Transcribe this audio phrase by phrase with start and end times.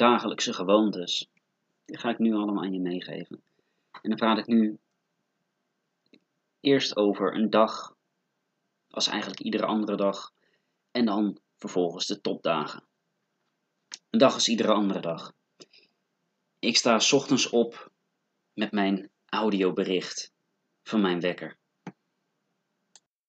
[0.00, 1.28] dagelijkse gewoontes.
[1.84, 3.42] Die ga ik nu allemaal aan je meegeven.
[4.02, 4.78] En dan praat ik nu
[6.60, 7.96] eerst over een dag
[8.90, 10.32] als eigenlijk iedere andere dag.
[10.90, 12.84] En dan vervolgens de topdagen.
[14.10, 15.32] Een dag als iedere andere dag.
[16.58, 17.90] Ik sta s ochtends op
[18.52, 20.32] met mijn audiobericht
[20.82, 21.56] van mijn wekker.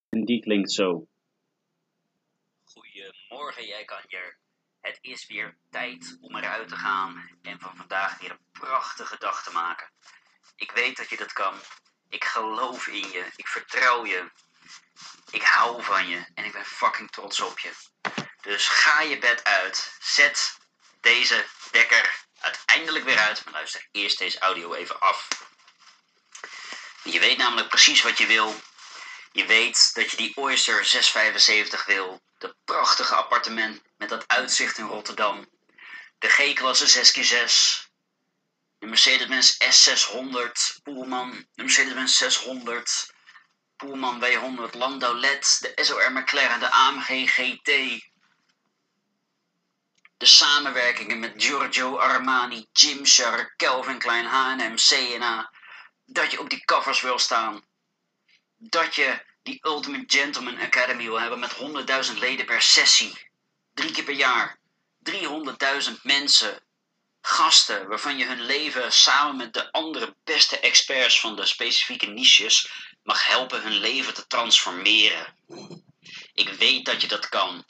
[0.10, 1.08] En die klinkt zo.
[2.64, 4.41] Goedemorgen, jij kan hier.
[4.82, 9.44] Het is weer tijd om eruit te gaan en van vandaag weer een prachtige dag
[9.44, 9.92] te maken.
[10.56, 11.60] Ik weet dat je dat kan.
[12.10, 13.32] Ik geloof in je.
[13.36, 14.32] Ik vertrouw je.
[15.30, 17.72] Ik hou van je en ik ben fucking trots op je.
[18.42, 19.98] Dus ga je bed uit.
[20.00, 20.58] Zet
[21.02, 23.44] deze wekker uiteindelijk weer uit.
[23.44, 25.28] Maar luister eerst deze audio even af.
[27.04, 28.62] Je weet namelijk precies wat je wil.
[29.32, 32.22] Je weet dat je die Oyster 675 wil.
[32.38, 35.50] Dat prachtige appartement met dat uitzicht in Rotterdam.
[36.20, 37.90] De G-klasse 6x6.
[38.80, 41.46] De Mercedes-Benz S600 Poelman.
[41.54, 43.14] De Mercedes-Benz 600.
[43.76, 45.58] Poelman W100 Landau LED.
[45.62, 46.60] De SOR McLaren.
[46.60, 47.66] De AMG GT.
[50.18, 55.52] De samenwerkingen met Giorgio Armani, Gymshark, Calvin Klein, H&M, C&A.
[56.06, 57.64] Dat je op die covers wil staan.
[58.64, 61.56] Dat je die Ultimate Gentleman Academy wil hebben met
[62.12, 63.30] 100.000 leden per sessie.
[63.74, 64.60] Drie keer per jaar.
[65.10, 66.64] 300.000 mensen.
[67.22, 72.70] Gasten waarvan je hun leven samen met de andere beste experts van de specifieke niches
[73.04, 75.36] mag helpen hun leven te transformeren.
[76.34, 77.66] Ik weet dat je dat kan.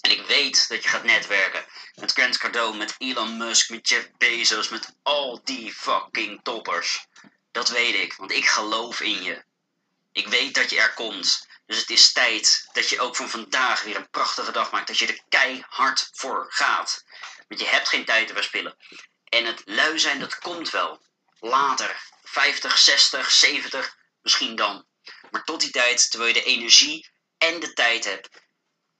[0.00, 4.10] En ik weet dat je gaat netwerken met Grant Cardone, met Elon Musk, met Jeff
[4.18, 7.06] Bezos, met al die fucking toppers.
[7.50, 9.44] Dat weet ik, want ik geloof in je.
[10.14, 11.46] Ik weet dat je er komt.
[11.66, 14.86] Dus het is tijd dat je ook van vandaag weer een prachtige dag maakt.
[14.86, 17.04] Dat je er keihard voor gaat.
[17.48, 18.76] Want je hebt geen tijd te verspillen.
[19.24, 21.02] En het lui zijn, dat komt wel.
[21.40, 22.02] Later.
[22.22, 24.86] 50, 60, 70, misschien dan.
[25.30, 28.28] Maar tot die tijd, terwijl je de energie en de tijd hebt,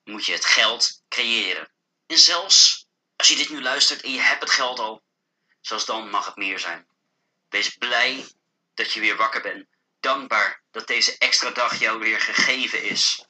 [0.05, 1.73] moet je het geld creëren.
[2.07, 2.87] En zelfs
[3.17, 5.03] als je dit nu luistert en je hebt het geld al,
[5.61, 6.87] zelfs dan mag het meer zijn.
[7.49, 8.27] Wees blij
[8.75, 9.67] dat je weer wakker bent.
[10.05, 13.25] Dankbaar dat deze extra dag jou weer gegeven is.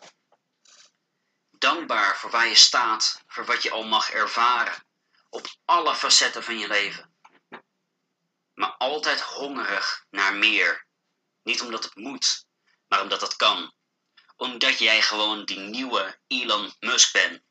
[1.50, 4.86] Dankbaar voor waar je staat, voor wat je al mag ervaren,
[5.28, 7.16] op alle facetten van je leven.
[8.54, 10.86] Maar altijd hongerig naar meer.
[11.42, 12.46] Niet omdat het moet,
[12.88, 13.74] maar omdat het kan.
[14.36, 17.42] Omdat jij gewoon die nieuwe Elon Musk bent.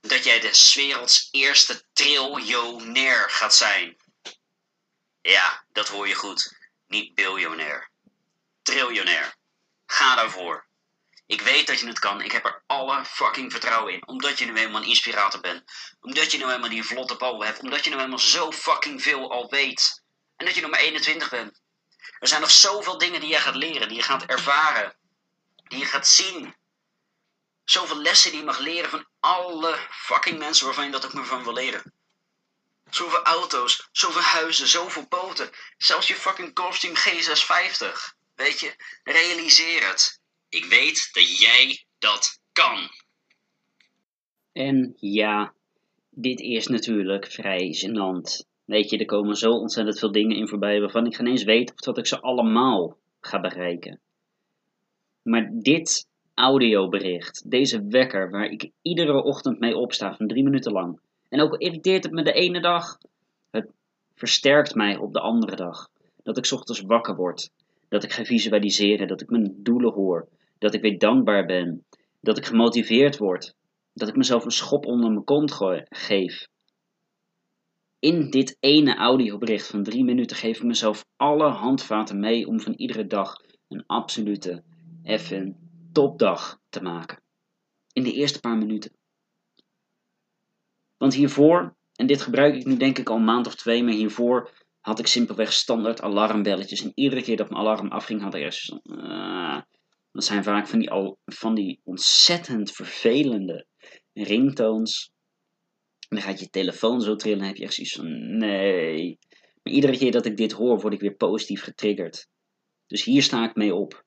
[0.00, 3.96] Dat jij de werelds eerste triljonair gaat zijn.
[5.20, 6.70] Ja, dat hoor je goed.
[6.86, 7.91] Niet biljonair.
[8.62, 9.34] Triljonair.
[9.86, 10.66] Ga daarvoor.
[11.26, 12.20] Ik weet dat je het kan.
[12.20, 14.06] Ik heb er alle fucking vertrouwen in.
[14.06, 15.64] Omdat je nu eenmaal een inspirator bent.
[16.00, 17.60] Omdat je nu eenmaal die vlotte bal hebt.
[17.60, 20.02] Omdat je nu eenmaal zo fucking veel al weet.
[20.36, 21.60] En dat je nog maar 21 bent.
[22.18, 23.88] Er zijn nog zoveel dingen die je gaat leren.
[23.88, 24.96] Die je gaat ervaren.
[25.68, 26.54] Die je gaat zien.
[27.64, 31.24] Zoveel lessen die je mag leren van alle fucking mensen waarvan je dat ook maar
[31.24, 31.94] van wil leren.
[32.90, 35.50] Zoveel auto's, zoveel huizen, zoveel boten.
[35.76, 38.20] Zelfs je fucking Gulfstream G650.
[38.34, 40.20] Weet je, realiseer het.
[40.48, 42.90] Ik weet dat jij dat kan.
[44.52, 45.54] En ja,
[46.10, 48.46] dit is natuurlijk vrij gênant.
[48.64, 51.72] Weet je, er komen zo ontzettend veel dingen in voorbij waarvan ik geen eens weet
[51.72, 54.00] of dat ik ze allemaal ga bereiken.
[55.22, 61.00] Maar dit audiobericht, deze wekker waar ik iedere ochtend mee opsta van drie minuten lang.
[61.28, 62.98] En ook al irriteert het me de ene dag,
[63.50, 63.70] het
[64.14, 65.90] versterkt mij op de andere dag.
[66.22, 67.50] Dat ik ochtends wakker word,
[67.92, 71.84] dat ik ga visualiseren, dat ik mijn doelen hoor, dat ik weer dankbaar ben,
[72.20, 73.54] dat ik gemotiveerd word,
[73.92, 75.52] dat ik mezelf een schop onder mijn kont
[75.88, 76.46] geef.
[77.98, 82.72] In dit ene audiobericht van drie minuten geef ik mezelf alle handvaten mee om van
[82.72, 83.36] iedere dag
[83.68, 84.62] een absolute,
[85.02, 85.56] effen
[85.92, 87.22] topdag te maken.
[87.92, 88.92] In de eerste paar minuten.
[90.96, 93.92] Want hiervoor, en dit gebruik ik nu denk ik al een maand of twee, maar
[93.92, 94.50] hiervoor
[94.82, 96.82] had ik simpelweg standaard alarmbelletjes.
[96.82, 98.78] En iedere keer dat mijn alarm afging, had ik eerst.
[98.84, 99.60] Uh,
[100.12, 103.66] dat zijn vaak van die, al, van die ontzettend vervelende
[104.12, 105.12] ringtones.
[106.08, 109.18] En dan gaat je telefoon zo trillen en heb je echt zoiets van nee.
[109.62, 112.28] Maar iedere keer dat ik dit hoor, word ik weer positief getriggerd.
[112.86, 114.04] Dus hier sta ik mee op.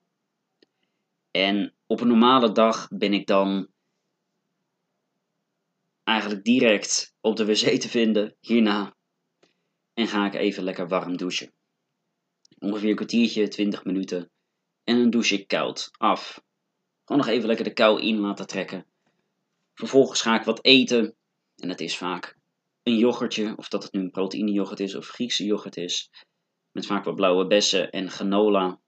[1.30, 3.68] En op een normale dag ben ik dan
[6.04, 8.95] eigenlijk direct op de wc te vinden hierna.
[9.96, 11.52] En ga ik even lekker warm douchen.
[12.58, 14.30] Ongeveer een kwartiertje, 20 minuten.
[14.84, 16.42] En dan douche ik koud af.
[17.04, 18.86] Gewoon nog even lekker de kou in laten trekken.
[19.74, 21.14] Vervolgens ga ik wat eten.
[21.56, 22.38] En dat is vaak
[22.82, 26.10] een yoghurtje, of dat het nu een proteïne yoghurt is of Griekse yoghurt is,
[26.72, 28.80] met vaak wat blauwe bessen en granola.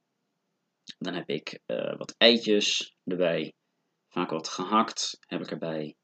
[0.99, 3.55] Dan heb ik uh, wat eitjes erbij,
[4.09, 5.97] vaak wat gehakt heb ik erbij.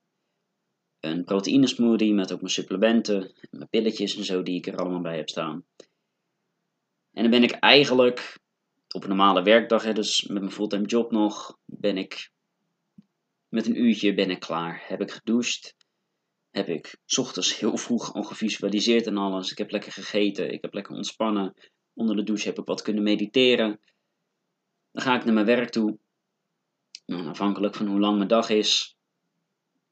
[1.05, 5.01] Een proteïne smoothie met ook mijn supplementen, mijn pilletjes en zo die ik er allemaal
[5.01, 5.65] bij heb staan.
[7.13, 8.39] En dan ben ik eigenlijk
[8.89, 12.31] op een normale werkdag, hè, dus met mijn fulltime job nog, ben ik
[13.49, 14.83] met een uurtje ben klaar.
[14.87, 15.77] Heb ik gedoucht,
[16.51, 19.51] heb ik s ochtends heel vroeg al gevisualiseerd en alles.
[19.51, 21.55] Ik heb lekker gegeten, ik heb lekker ontspannen.
[21.95, 23.81] Onder de douche heb ik wat kunnen mediteren.
[24.93, 25.99] Dan ga ik naar mijn werk toe.
[27.07, 28.97] Nou, afhankelijk van hoe lang mijn dag is,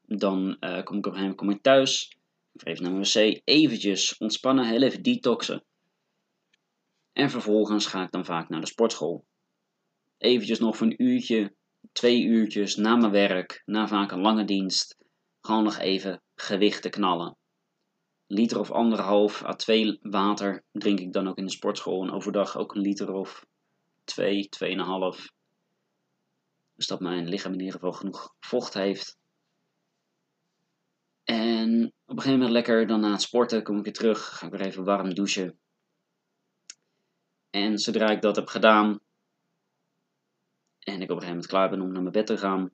[0.05, 2.17] dan uh, kom ik op een gegeven moment thuis.
[2.63, 5.63] Even naar mijn wc, eventjes ontspannen, heel even detoxen.
[7.13, 9.25] En vervolgens ga ik dan vaak naar de sportschool.
[10.17, 11.55] Eventjes nog voor een uurtje,
[11.91, 14.97] twee uurtjes na mijn werk, na vaak een lange dienst,
[15.41, 17.37] gewoon nog even gewichten knallen.
[18.27, 22.03] Liter of anderhalf à twee water drink ik dan ook in de sportschool.
[22.03, 23.45] En overdag ook een liter of
[24.03, 25.31] twee, tweeënhalf.
[26.75, 29.17] Dus dat mijn lichaam in ieder geval genoeg vocht heeft.
[31.23, 34.37] En op een gegeven moment lekker dan na het sporten kom ik weer terug.
[34.37, 35.59] Ga ik weer even warm douchen.
[37.49, 38.99] En zodra ik dat heb gedaan
[40.83, 42.71] en ik op een gegeven moment klaar ben om naar mijn bed te gaan,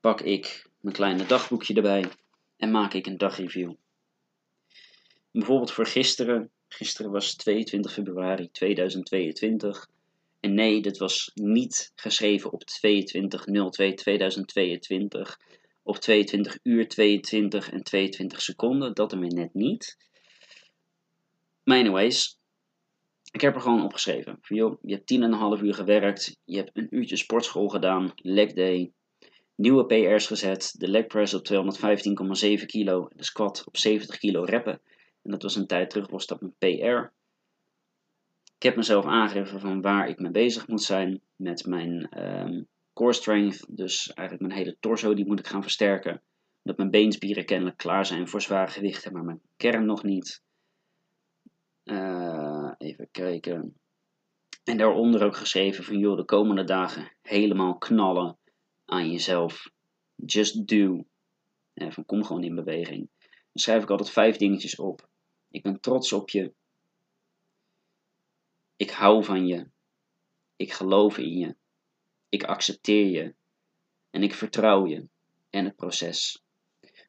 [0.00, 2.08] pak ik mijn kleine dagboekje erbij
[2.56, 3.72] en maak ik een dagreview.
[5.30, 6.50] Bijvoorbeeld voor gisteren.
[6.68, 9.88] Gisteren was 22 februari 2022.
[10.40, 12.76] En nee, dit was niet geschreven op 22.02.2022.
[15.86, 18.94] Op 22 uur 22 en 22 seconden.
[18.94, 19.96] Dat er net niet.
[21.62, 22.38] Maar anyways,
[23.30, 24.38] ik heb er gewoon opgeschreven.
[24.42, 26.38] Je hebt 10,5 uur gewerkt.
[26.44, 28.12] Je hebt een uurtje sportschool gedaan.
[28.14, 28.92] Leg day.
[29.54, 30.74] Nieuwe PR's gezet.
[30.78, 31.48] De leg press op
[32.60, 33.08] 215,7 kilo.
[33.14, 34.80] De squat op 70 kilo reppen.
[35.22, 37.12] En dat was een tijd terug, was dat mijn PR.
[38.56, 43.12] Ik heb mezelf aangegeven van waar ik mee bezig moet zijn met mijn um, core
[43.12, 43.76] strength.
[43.76, 46.22] Dus eigenlijk mijn hele torso, die moet ik gaan versterken.
[46.62, 50.42] Dat mijn beenspieren kennelijk klaar zijn voor zware gewichten, maar mijn kern nog niet.
[51.84, 53.80] Uh, even kijken.
[54.64, 58.38] En daaronder ook geschreven van joh, de komende dagen helemaal knallen
[58.84, 59.70] aan jezelf.
[60.14, 61.06] Just do.
[61.74, 63.10] En van kom gewoon in beweging.
[63.18, 65.08] Dan schrijf ik altijd vijf dingetjes op.
[65.48, 66.54] Ik ben trots op je.
[68.76, 69.68] Ik hou van je.
[70.56, 71.56] Ik geloof in je.
[72.28, 73.34] Ik accepteer je.
[74.10, 75.08] En ik vertrouw je.
[75.50, 76.42] En het proces.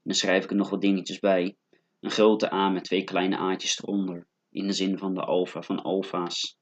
[0.03, 1.55] Dan schrijf ik er nog wat dingetjes bij.
[1.99, 4.27] Een grote A met twee kleine A'tjes eronder.
[4.49, 6.57] In de zin van de alfa, van alfa's.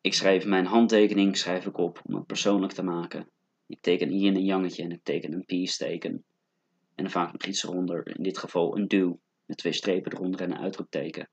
[0.00, 3.30] Ik schrijf mijn handtekening schrijf ik op om het persoonlijk te maken.
[3.66, 6.24] Ik teken hier een jangetje en ik teken een peace teken.
[6.94, 10.50] En vaak nog iets eronder, in dit geval een do, met twee strepen eronder en
[10.50, 11.28] een uitroepteken.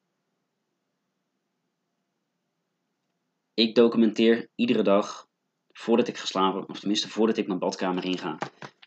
[3.61, 5.27] Ik documenteer iedere dag,
[5.67, 8.37] voordat ik ga slapen, of tenminste voordat ik mijn badkamer inga,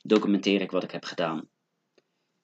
[0.03, 1.49] documenteer ik wat ik heb gedaan.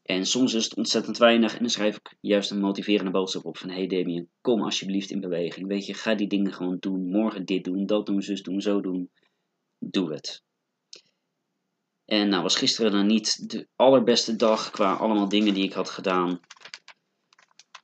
[0.03, 3.57] En soms is het ontzettend weinig en dan schrijf ik juist een motiverende boodschap op
[3.57, 5.67] van hey Damien, kom alsjeblieft in beweging.
[5.67, 7.11] Weet je, ga die dingen gewoon doen.
[7.11, 9.11] Morgen dit doen, dat doen, zus doen, zo doen.
[9.79, 10.43] Doe het.
[12.05, 15.91] En nou was gisteren dan niet de allerbeste dag qua allemaal dingen die ik had
[15.91, 16.41] gedaan.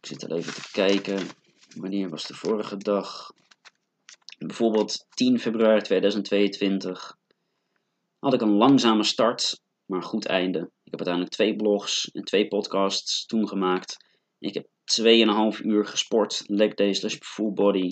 [0.01, 1.27] Ik zit al even te kijken.
[1.75, 3.35] Wanneer was de vorige dag?
[4.39, 7.17] Bijvoorbeeld 10 februari 2022
[8.19, 10.59] had ik een langzame start, maar goed einde.
[10.59, 13.97] Ik heb uiteindelijk twee blogs en twee podcasts toen gemaakt.
[14.39, 14.67] Ik heb
[15.57, 17.91] 2,5 uur gesport, leg day slash full body.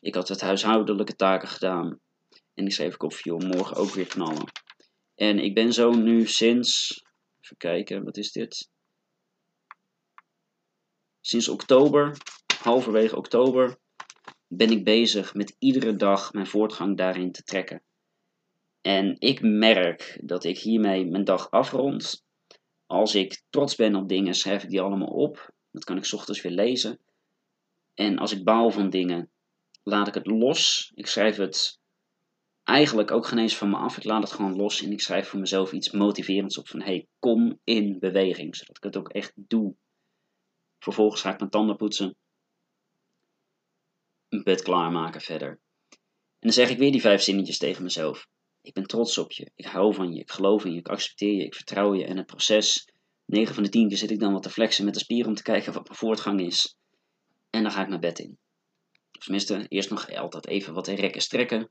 [0.00, 2.00] Ik had het huishoudelijke taken gedaan.
[2.54, 4.52] En ik schreef ik op, joh, morgen ook weer knallen.
[5.14, 7.02] En ik ben zo nu sinds,
[7.40, 8.70] even kijken, wat is dit?
[11.20, 12.16] Sinds oktober,
[12.62, 13.78] halverwege oktober,
[14.56, 17.82] ben ik bezig met iedere dag mijn voortgang daarin te trekken.
[18.80, 22.24] En ik merk dat ik hiermee mijn dag afrond.
[22.86, 25.52] Als ik trots ben op dingen, schrijf ik die allemaal op.
[25.70, 26.98] Dat kan ik ochtends weer lezen.
[27.94, 29.30] En als ik baal van dingen,
[29.82, 30.92] laat ik het los.
[30.94, 31.80] Ik schrijf het
[32.62, 33.96] eigenlijk ook geen eens van me af.
[33.96, 37.08] Ik laat het gewoon los en ik schrijf voor mezelf iets motiverends op van hey,
[37.18, 39.74] kom in beweging, zodat ik het ook echt doe.
[40.78, 42.16] Vervolgens ga ik mijn tanden poetsen,
[44.34, 45.48] een bed klaarmaken verder.
[46.38, 48.26] En dan zeg ik weer die vijf zinnetjes tegen mezelf.
[48.60, 51.32] Ik ben trots op je, ik hou van je, ik geloof in je, ik accepteer
[51.32, 52.88] je, ik vertrouw je en het proces.
[53.26, 55.34] 9 van de 10 keer zit ik dan wat te flexen met de spier om
[55.34, 56.76] te kijken wat mijn voortgang is.
[57.50, 58.38] En dan ga ik naar bed in.
[59.10, 61.70] tenminste, eerst nog altijd even wat rekken strekken.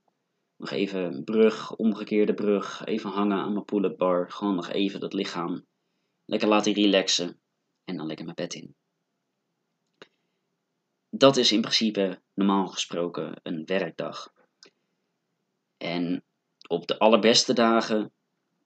[0.58, 2.86] Nog even een brug, omgekeerde brug.
[2.86, 4.32] Even hangen aan mijn pull-up bar.
[4.32, 5.66] Gewoon nog even dat lichaam
[6.26, 7.42] lekker laten relaxen.
[7.84, 8.76] en dan lekker mijn bed in.
[11.16, 14.34] Dat is in principe normaal gesproken een werkdag.
[15.78, 16.24] En
[16.68, 18.12] op de allerbeste dagen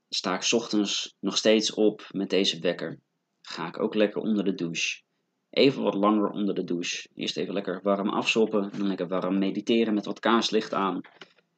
[0.10, 3.00] sta ik ochtends nog steeds op met deze wekker.
[3.42, 5.02] Ga ik ook lekker onder de douche.
[5.50, 7.08] Even wat langer onder de douche.
[7.16, 11.02] Eerst even lekker warm afsoppen, dan lekker warm mediteren met wat kaarslicht aan.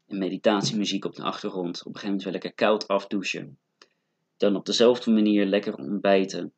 [0.08, 1.80] En meditatiemuziek op de achtergrond.
[1.80, 3.58] Op een gegeven moment weer lekker koud afdouchen.
[4.38, 6.54] Dan op dezelfde manier lekker ontbijten.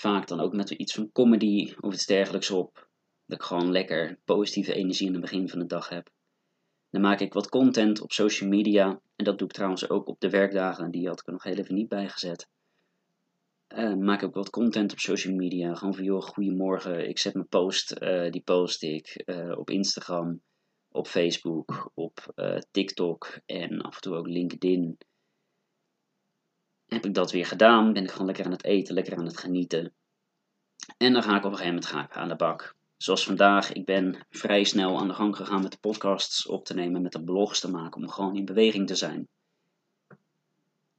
[0.00, 2.88] Vaak dan ook met iets van comedy of iets dergelijks op.
[3.26, 6.10] Dat ik gewoon lekker positieve energie in het begin van de dag heb.
[6.90, 9.00] Dan maak ik wat content op social media.
[9.16, 10.90] En dat doe ik trouwens ook op de werkdagen.
[10.90, 12.48] Die had ik er nog heel even niet bij gezet.
[13.74, 15.74] Uh, maak ik wat content op social media.
[15.74, 17.08] Gewoon van joh, goedemorgen.
[17.08, 18.02] Ik zet mijn post.
[18.02, 20.42] Uh, die post ik uh, op Instagram,
[20.88, 22.34] op Facebook, op
[22.70, 24.98] TikTok en af en toe ook LinkedIn.
[26.86, 27.92] Heb ik dat weer gedaan?
[27.92, 29.92] Ben ik gewoon lekker aan het eten, lekker aan het genieten.
[30.96, 32.74] En dan ga ik op een gegeven moment ga ik aan de bak.
[32.96, 36.74] Zoals vandaag, ik ben vrij snel aan de gang gegaan met de podcasts op te
[36.74, 39.28] nemen, met de blogs te maken, om gewoon in beweging te zijn.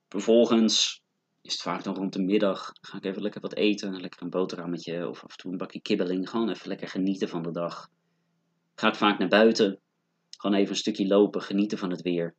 [0.10, 1.02] Vervolgens
[1.42, 4.30] is het vaak dan rond de middag, ga ik even lekker wat eten, lekker een
[4.30, 7.90] boterhammetje of af en toe een bakje kibbeling, gewoon even lekker genieten van de dag.
[8.76, 9.80] Ga ik vaak naar buiten,
[10.38, 12.36] gewoon even een stukje lopen, genieten van het weer.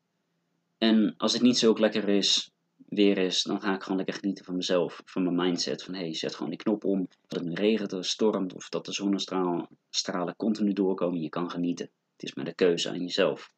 [0.78, 2.50] En als het niet zo lekker is,
[2.88, 5.82] weer is, dan ga ik gewoon lekker genieten van mezelf, van mijn mindset.
[5.82, 7.08] Van hey, zet gewoon die knop om.
[7.26, 11.20] Dat het nu regent of stormt of dat de zonnestralen continu doorkomen.
[11.20, 11.90] Je kan genieten.
[12.12, 13.52] Het is maar de keuze aan jezelf.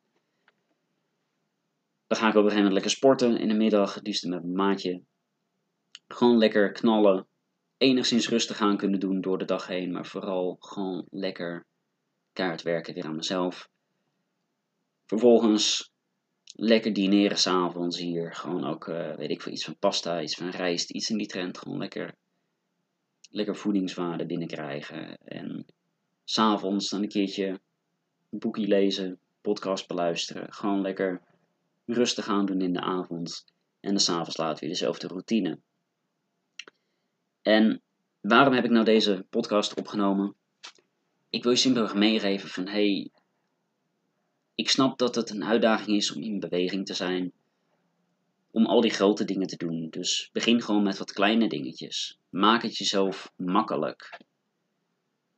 [2.07, 4.55] Dan ga ik op een gegeven moment lekker sporten in de middag, liefst met mijn
[4.55, 5.03] maatje.
[6.09, 7.27] Gewoon lekker knallen.
[7.77, 11.67] Enigszins rustig aan kunnen doen door de dag heen, maar vooral gewoon lekker
[12.33, 13.69] kaart werken weer aan mezelf.
[15.07, 15.93] Vervolgens
[16.57, 18.35] lekker dineren s'avonds hier.
[18.35, 21.27] Gewoon ook, uh, weet ik veel, iets van pasta, iets van rijst, iets in die
[21.27, 21.59] trend.
[21.59, 22.15] Gewoon lekker,
[23.31, 25.19] lekker voedingswaarde binnenkrijgen.
[25.19, 25.67] En
[26.25, 27.61] s'avonds dan een keertje
[28.31, 30.53] een boekje lezen, podcast beluisteren.
[30.53, 31.23] Gewoon lekker
[31.87, 33.45] rustig aan doen in de avond.
[33.81, 35.59] En dan s'avonds laat weer dezelfde routine.
[37.43, 37.83] En
[38.21, 40.35] waarom heb ik nou deze podcast opgenomen?
[41.31, 43.11] Ik wil je simpelweg meegeven van, hey,
[44.61, 47.33] ik snap dat het een uitdaging is om in beweging te zijn.
[48.51, 49.87] Om al die grote dingen te doen.
[49.91, 52.19] Dus begin gewoon met wat kleine dingetjes.
[52.31, 54.21] Maak het jezelf makkelijk.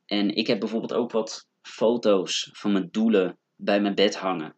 [0.05, 4.55] En ik heb bijvoorbeeld ook wat foto's van mijn doelen bij mijn bed hangen.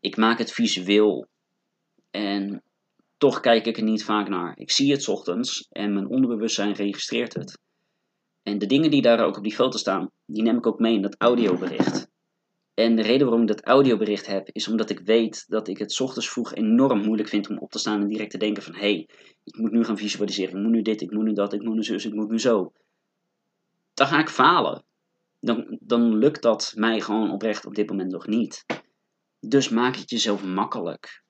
[0.00, 1.26] Ik maak het visueel.
[2.10, 2.62] En
[3.16, 4.58] toch kijk ik er niet vaak naar.
[4.58, 7.58] Ik zie het ochtends en mijn onderbewustzijn registreert het.
[8.42, 10.94] En de dingen die daar ook op die foto staan, die neem ik ook mee
[10.94, 12.14] in dat audiobericht.
[12.76, 16.00] En de reden waarom ik dat audiobericht heb, is omdat ik weet dat ik het
[16.00, 18.80] ochtends vroeg enorm moeilijk vind om op te staan en direct te denken van hé,
[18.80, 19.08] hey,
[19.44, 21.74] ik moet nu gaan visualiseren, ik moet nu dit, ik moet nu dat, ik moet
[21.74, 22.72] nu zus, ik moet nu zo.
[23.94, 24.84] Dan ga ik falen.
[25.40, 28.64] Dan, dan lukt dat mij gewoon oprecht op dit moment nog niet.
[29.40, 31.22] Dus maak het jezelf makkelijk.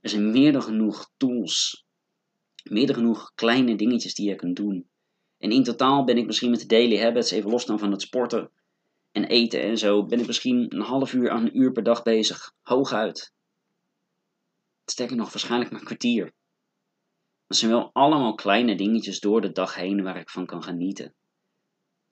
[0.00, 1.86] Er zijn meer dan genoeg tools.
[2.62, 4.88] Meer dan genoeg kleine dingetjes die je kunt doen.
[5.38, 8.02] En in totaal ben ik misschien met de daily habits, even los dan van het
[8.02, 8.50] sporten,
[9.14, 12.02] en eten en zo, ben ik misschien een half uur aan een uur per dag
[12.02, 12.52] bezig.
[12.62, 13.32] Hooguit.
[14.84, 16.32] Sterker nog, waarschijnlijk maar een kwartier.
[17.46, 21.14] Dat zijn wel allemaal kleine dingetjes door de dag heen waar ik van kan genieten.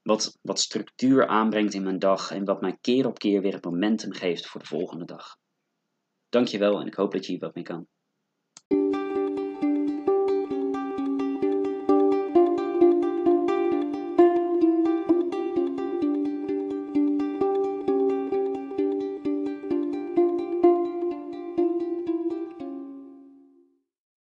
[0.03, 3.65] Wat, wat structuur aanbrengt in mijn dag en wat mij keer op keer weer het
[3.65, 5.37] momentum geeft voor de volgende dag.
[6.29, 7.89] Dankjewel en ik hoop dat je hier wat mee kan.